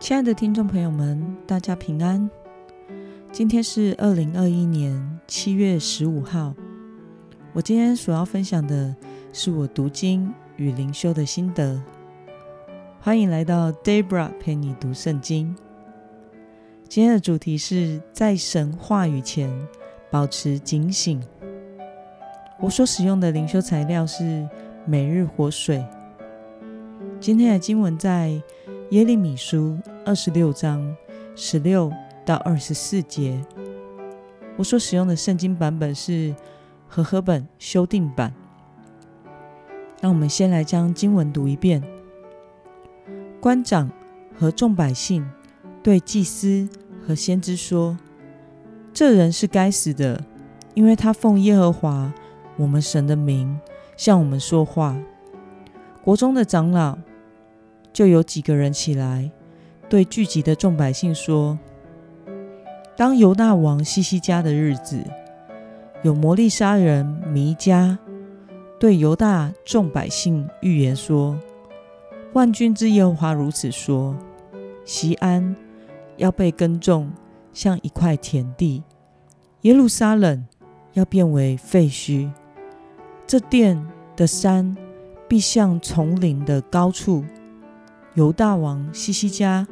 [0.00, 2.30] 亲爱的听众朋友们，大家平安。
[3.32, 6.54] 今天是二零二一年七月十五号。
[7.52, 8.94] 我今天所要分享的
[9.32, 11.82] 是我读经与灵修的心得。
[13.00, 15.54] 欢迎来到 Debra 陪你读圣经。
[16.88, 19.50] 今天的主题是在神话语前
[20.12, 21.20] 保持警醒。
[22.60, 24.48] 我所使用的灵修材料是
[24.86, 25.84] 每日活水。
[27.18, 28.40] 今天的经文在
[28.90, 30.96] 耶利米书二十六章
[31.36, 31.92] 十六
[32.24, 33.38] 到二十四节。
[34.56, 36.34] 我所使用的圣经版本是
[36.88, 38.32] 和合本修订版。
[40.00, 41.82] 让我们先来将经文读一遍。
[43.42, 43.90] 官长
[44.34, 45.28] 和众百姓
[45.82, 46.66] 对祭司
[47.06, 47.98] 和先知说
[48.94, 50.24] ：“这人是该死的，
[50.72, 52.10] 因为他奉耶和华
[52.56, 53.60] 我们神的名
[53.98, 54.96] 向我们说话。”
[56.02, 56.96] 国中的长老。
[57.92, 59.30] 就有几个人起来，
[59.88, 61.58] 对聚集的众百姓说
[62.96, 65.02] ：“当犹大王西西家的日子，
[66.02, 67.96] 有魔力杀人弥迦
[68.78, 71.36] 对犹大众百姓预言说：
[72.34, 74.14] 万军之耶和华如此说：
[74.84, 75.56] 西安
[76.16, 77.10] 要被耕种，
[77.52, 78.82] 像一块田地；
[79.62, 80.46] 耶路撒冷
[80.92, 82.30] 要变为废墟，
[83.26, 84.76] 这殿的山
[85.26, 87.24] 必像丛林的高处。”
[88.18, 89.64] 犹大王西西家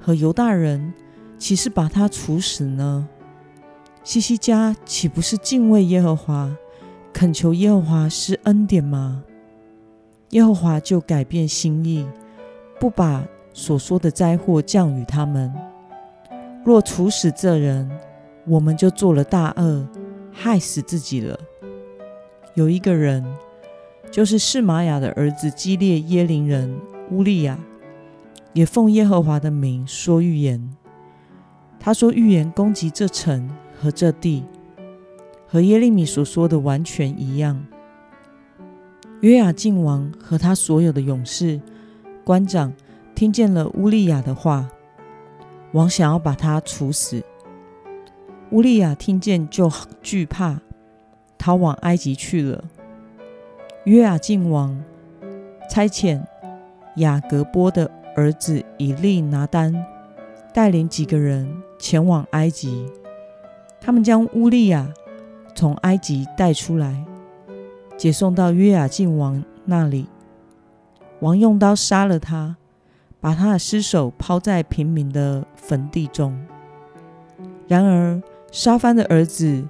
[0.00, 0.92] 和犹大人
[1.38, 3.08] 岂是把他处死呢？
[4.02, 6.52] 西西家岂不是敬畏耶和华，
[7.12, 9.22] 恳求耶和华施恩典吗？
[10.30, 12.04] 耶和华就改变心意，
[12.80, 15.54] 不把所说的灾祸降与他们。
[16.64, 17.88] 若处死这人，
[18.48, 19.86] 我们就做了大恶，
[20.32, 21.38] 害死自己了。
[22.54, 23.24] 有一个人，
[24.10, 26.76] 就是示玛雅的儿子基列耶林人
[27.12, 27.56] 乌利亚。
[28.52, 30.76] 也奉耶和华的名说预言。
[31.80, 33.50] 他说预言攻击这城
[33.80, 34.44] 和这地，
[35.48, 37.64] 和耶利米所说的完全一样。
[39.20, 41.60] 约雅敬王和他所有的勇士、
[42.24, 42.72] 官长
[43.14, 44.68] 听见了乌利亚的话，
[45.72, 47.24] 王想要把他处死。
[48.50, 49.70] 乌利亚听见就
[50.02, 50.60] 惧怕，
[51.38, 52.62] 逃往埃及去了。
[53.84, 54.84] 约雅敬王
[55.70, 56.22] 差遣
[56.96, 57.90] 雅各波的。
[58.14, 59.74] 儿子以利拿丹
[60.52, 62.86] 带领几个人前往埃及，
[63.80, 64.92] 他们将乌利亚
[65.54, 67.04] 从埃及带出来，
[67.96, 70.06] 解送到约雅敬王那里。
[71.20, 72.56] 王用刀杀了他，
[73.20, 76.38] 把他的尸首抛在平民的坟地中。
[77.66, 78.20] 然而，
[78.50, 79.66] 沙番的儿子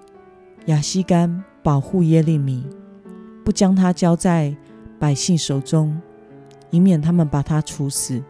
[0.67, 2.67] 亚西干保护耶利米，
[3.45, 4.57] 不将他交在
[4.99, 6.01] 百姓手中，
[6.71, 8.21] 以免他们把他处死。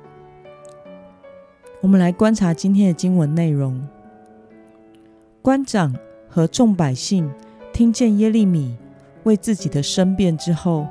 [1.82, 3.82] 我们来观察今天的经文内容。
[5.42, 5.92] 官长
[6.28, 7.28] 和众百姓
[7.72, 8.76] 听见耶利米
[9.24, 10.86] 为自己的申辩之后，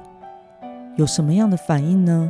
[0.97, 2.29] 有什么样的反应呢？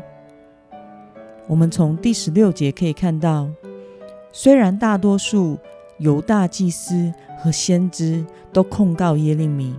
[1.48, 3.50] 我们从第十六节可以看到，
[4.32, 5.58] 虽然大多数
[5.98, 8.24] 犹大祭司和先知
[8.54, 9.76] 都控告耶利米，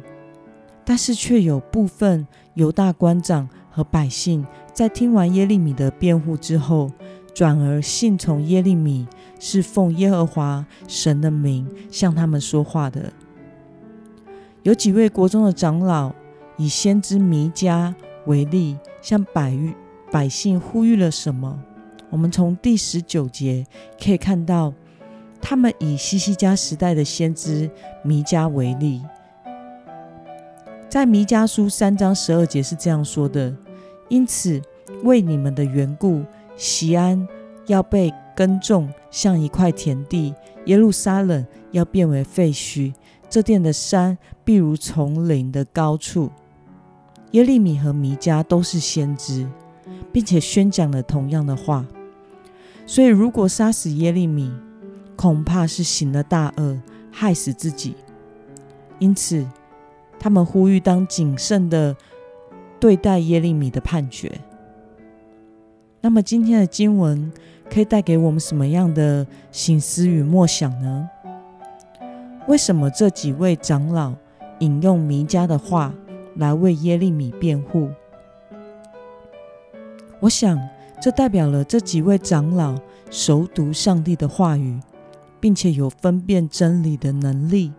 [0.84, 6.91] 但是却有部分犹大官长和百姓在听完耶利米的辩护之后。
[7.34, 9.06] 转而信从耶利米
[9.41, 13.12] 是奉耶和华神的名向他们说话的。
[14.62, 16.12] 有几位国中的长老
[16.56, 17.94] 以先知弥迦
[18.26, 19.56] 为例，向百
[20.10, 21.59] 百姓呼吁了什么？
[22.10, 23.66] 我们从第十九节
[23.98, 24.75] 可以看到，
[25.41, 27.71] 他们以西西家时代的先知
[28.04, 29.03] 弥迦为例，
[30.88, 33.56] 在弥迦书三章十二节是这样说的
[34.10, 34.60] ：“因此
[35.03, 36.22] 为你们的缘故。”
[36.62, 37.27] 西安
[37.67, 40.33] 要被耕种，像一块田地；
[40.67, 42.95] 耶路撒冷要变为废墟。
[43.28, 46.31] 这殿的山必如丛林的高处。
[47.33, 49.49] 耶利米和弥迦都是先知，
[50.12, 51.84] 并且宣讲了同样的话。
[52.86, 54.53] 所以，如果杀死耶利米，
[55.16, 57.97] 恐怕是行了大恶，害死自己。
[59.01, 59.45] 因此，
[60.21, 61.97] 他们呼吁当谨慎的
[62.78, 64.31] 对待耶利米的判决。
[66.04, 67.33] 那么今天的经文
[67.71, 71.09] 可以带给我们什么样的醒思与默想呢？
[72.49, 74.13] 为什么这几位长老
[74.59, 75.95] 引用弥迦的话
[76.34, 77.89] 来为耶利米辩护？
[80.19, 80.59] 我想，
[81.01, 82.77] 这代表了这几位长老
[83.09, 84.81] 熟读上帝的话语，
[85.39, 87.71] 并且有分辨真理的能力。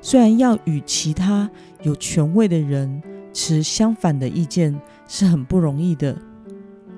[0.00, 1.50] 虽然要与其他
[1.82, 3.02] 有权位的人
[3.32, 6.16] 持相反的意见是很不容易的。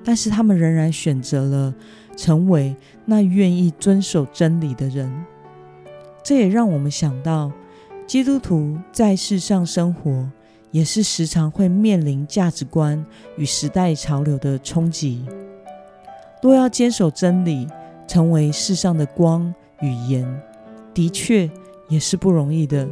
[0.07, 1.75] 但是他们仍然选择了
[2.15, 2.73] 成为
[3.03, 5.11] 那愿意遵守真理的人。
[6.23, 7.51] 这也让我们想到，
[8.07, 10.25] 基督徒在世上生活，
[10.71, 13.05] 也是时常会面临价值观
[13.35, 15.25] 与时代潮流的冲击。
[16.41, 17.67] 若要坚守真理，
[18.07, 20.41] 成为世上的光与盐，
[20.93, 21.51] 的确
[21.89, 22.87] 也是不容易的。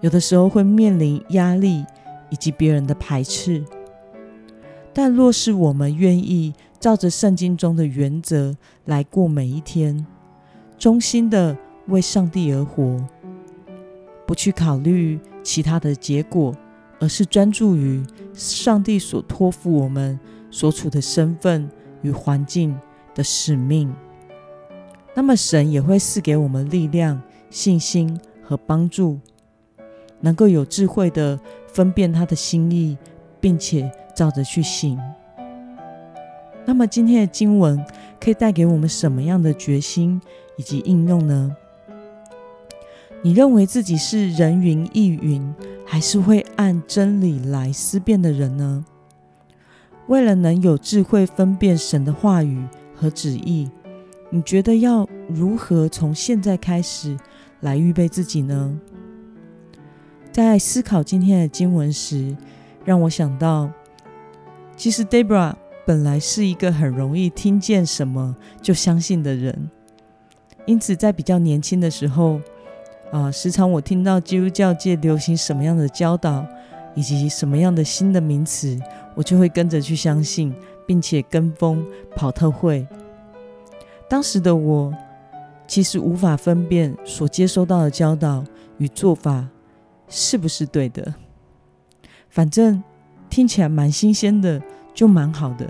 [0.00, 1.84] 有的时候会面临压力
[2.30, 3.64] 以及别人的排斥，
[4.92, 10.06] 但若是我们愿意照着圣经中的原则来过每一天，
[10.78, 11.56] 衷心的。
[11.88, 13.04] 为上帝而活，
[14.24, 16.54] 不去考虑其他的结果，
[17.00, 18.00] 而是专注于
[18.32, 20.18] 上帝所托付我们
[20.48, 21.68] 所处的身份
[22.02, 22.78] 与环境
[23.16, 23.92] 的使命。
[25.12, 29.18] 那么，神也会赐给我们力量、信心和帮助，
[30.20, 32.96] 能够有智慧的分辨他的心意，
[33.40, 33.90] 并且
[34.22, 34.96] 照着去行。
[36.64, 37.84] 那么，今天的经文
[38.20, 40.20] 可以带给我们什么样的决心
[40.56, 41.56] 以及应用呢？
[43.20, 45.52] 你认为自己是人云亦云，
[45.84, 48.84] 还是会按真理来思辨的人呢？
[50.06, 52.64] 为了能有智慧分辨神的话语
[52.94, 53.68] 和旨意，
[54.30, 57.18] 你觉得要如何从现在开始
[57.58, 58.78] 来预备自己呢？
[60.30, 62.36] 在思考今天的经文时，
[62.84, 63.68] 让我想到，
[64.76, 65.54] 其实 Debra
[65.86, 69.70] 本来是一个很容易听见什么就相信的人，
[70.66, 72.40] 因此在比较年轻的时候。
[73.12, 76.46] 啊，时常我听到基督教界流行什么样的教导，
[76.94, 78.80] 以及什么样的新的名词，
[79.14, 80.54] 我就会跟着去相信，
[80.86, 81.86] 并且跟风
[82.16, 82.86] 跑特会。
[84.08, 84.90] 当时的我
[85.66, 88.42] 其实无法分辨所接收到的教导
[88.78, 89.46] 与做法
[90.08, 91.14] 是不是对的，
[92.30, 92.82] 反正
[93.32, 94.60] 听起来蛮新鲜的，
[94.92, 95.66] 就蛮好的。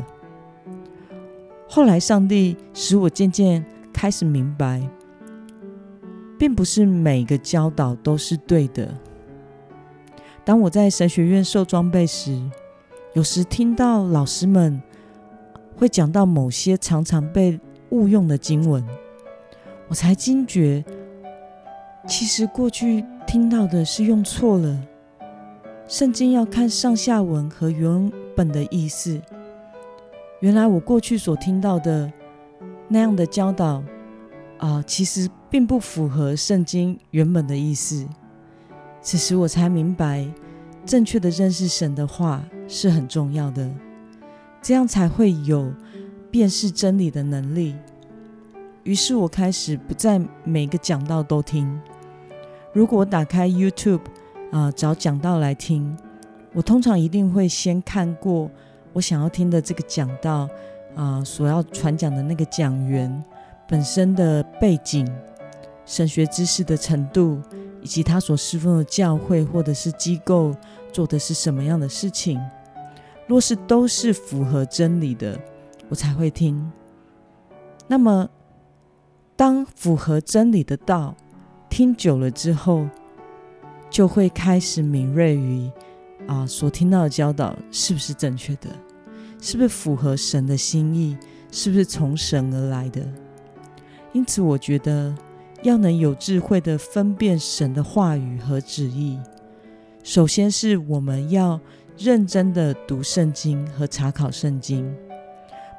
[1.69, 4.83] 后来上帝使我渐渐开始明白。
[6.43, 8.93] 并不是每个教导都是对的。
[10.45, 12.37] 当我在神学院受装备时，
[13.13, 14.83] 有时听到老师们
[15.77, 17.61] 会讲到某些常常被
[17.91, 18.85] 误用的经文，
[19.87, 20.85] 我才惊觉，
[22.09, 24.77] 其实过去听到的是用错了。
[25.89, 29.21] 圣经要看上下文和原本的意思。
[30.41, 32.13] 原来我过去所听到的
[32.89, 33.83] 那样的教导。
[34.59, 38.07] 啊，其实并不符合圣经原本的意思。
[39.01, 40.25] 此时我才明白，
[40.87, 43.69] 正确的认识神的话是很重要的，
[44.63, 45.75] 这样才会有
[46.31, 47.75] 辨识真理的能力。
[48.85, 51.81] 于是我开始不在每个讲道都听。
[52.73, 54.03] 如果打开 YouTube
[54.53, 55.99] 啊找讲道来听，
[56.53, 58.49] 我通常一定会先看过
[58.93, 60.49] 我想要听的这个讲道
[60.95, 63.25] 啊所要传讲的那个讲员。
[63.69, 65.09] 本身的背景、
[65.87, 67.41] 神学知识的程度，
[67.81, 70.55] 以及他所侍奉的教会或者是机构
[70.93, 72.39] 做的是什么样的事情，
[73.27, 75.41] 若是都是符合真理的，
[75.89, 76.71] 我才会听。
[77.87, 78.29] 那么，
[79.37, 81.15] 当符合真理的道
[81.71, 82.87] 听久了之后，
[83.93, 85.71] 就会开始敏锐于
[86.27, 88.71] 啊所听到的教导是不是正确的，
[89.39, 91.15] 是不是符合神的心意，
[91.51, 93.07] 是不是从神而来的。
[94.13, 95.15] 因此，我觉得
[95.63, 99.19] 要能有智慧的分辨神的话语和旨意，
[100.03, 101.61] 首先是我们要
[101.99, 104.91] 认真的读圣经和查考圣经，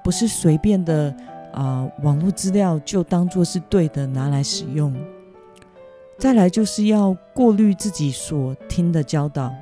[0.04, 1.16] 不是随便的
[1.52, 4.96] 啊网络资料就当做是对的拿来使用。
[6.18, 9.54] 再来就是要过滤自己所听的教导，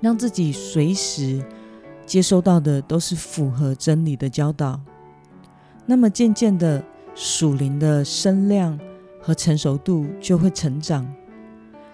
[0.00, 1.44] 让自己随时
[2.06, 4.80] 接收到的都是符合真理的教导。
[5.86, 6.82] 那么渐渐的。
[7.20, 8.78] 属灵的声量
[9.20, 11.04] 和成熟度就会成长，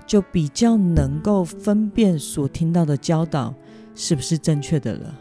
[0.07, 3.55] 就比较能够分辨所听到的教导
[3.95, 5.19] 是不是正确的了。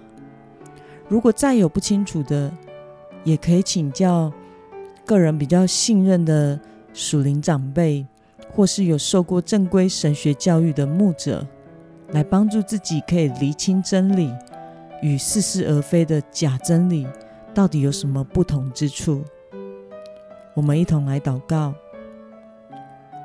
[1.08, 2.52] 如果再有不清楚的，
[3.24, 4.30] 也可以请教
[5.06, 6.60] 个人比较信任的
[6.94, 8.06] 属灵长辈，
[8.54, 11.46] 或是有受过正规神学教育的牧者，
[12.12, 14.32] 来帮助自己可以厘清真理
[15.02, 17.08] 与似是而非的假真理
[17.54, 19.24] 到底有什么不同之处。
[20.54, 21.74] 我们一同来祷告，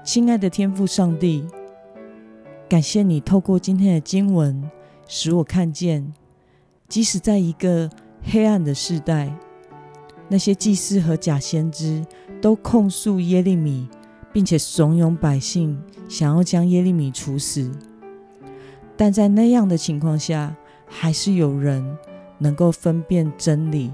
[0.03, 1.47] 亲爱的天父上帝，
[2.67, 4.71] 感谢你透过今天的经文，
[5.07, 6.11] 使我看见，
[6.89, 7.91] 即使在一个
[8.23, 9.31] 黑暗的时代，
[10.29, 12.03] 那些祭司和假先知
[12.41, 13.87] 都控诉耶利米，
[14.33, 17.71] 并且怂恿百姓想要将耶利米处死，
[18.97, 20.57] 但在那样的情况下，
[20.87, 21.97] 还是有人
[22.39, 23.91] 能够分辨真理，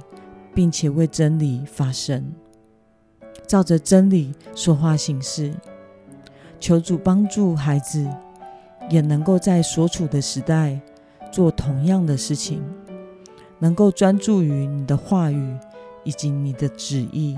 [0.55, 2.33] 并且为真理发声，
[3.47, 5.55] 照着真理说话行事。
[6.61, 8.09] 求主帮助孩子，
[8.89, 10.81] 也能够在所处的时代
[11.31, 12.63] 做同样的事情，
[13.59, 15.57] 能够专注于你的话语
[16.05, 17.37] 以及你的旨意，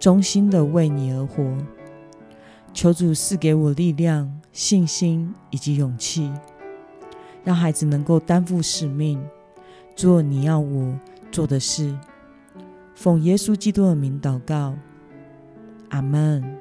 [0.00, 1.56] 衷心的为你而活。
[2.72, 6.32] 求主赐给我力量、信心以及勇气，
[7.44, 9.22] 让孩子能够担负使命，
[9.94, 10.98] 做你要我
[11.30, 11.96] 做的事。
[12.94, 14.74] 奉耶稣基督的名祷告，
[15.90, 16.59] 阿门。